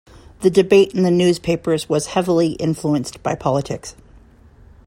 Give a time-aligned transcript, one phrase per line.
[0.39, 3.95] The debate in the newspapers was heavily influenced by politics.